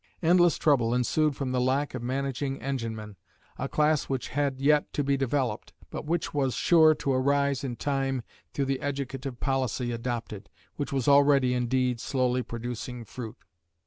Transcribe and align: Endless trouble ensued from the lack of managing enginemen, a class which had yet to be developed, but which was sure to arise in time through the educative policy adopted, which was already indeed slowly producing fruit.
Endless 0.23 0.57
trouble 0.57 0.95
ensued 0.95 1.35
from 1.35 1.51
the 1.51 1.61
lack 1.61 1.93
of 1.93 2.01
managing 2.01 2.59
enginemen, 2.59 3.17
a 3.59 3.69
class 3.69 4.05
which 4.05 4.29
had 4.29 4.59
yet 4.59 4.91
to 4.93 5.03
be 5.03 5.15
developed, 5.15 5.73
but 5.91 6.05
which 6.07 6.33
was 6.33 6.55
sure 6.55 6.95
to 6.95 7.13
arise 7.13 7.63
in 7.63 7.75
time 7.75 8.23
through 8.51 8.65
the 8.65 8.81
educative 8.81 9.39
policy 9.39 9.91
adopted, 9.91 10.49
which 10.75 10.91
was 10.91 11.07
already 11.07 11.53
indeed 11.53 11.99
slowly 11.99 12.41
producing 12.41 13.05
fruit. 13.05 13.37